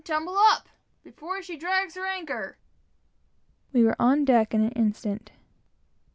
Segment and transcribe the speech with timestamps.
[0.03, 0.67] tumble up!
[1.03, 2.57] before she drags her anchor."
[3.71, 5.29] We were on deck in an instant.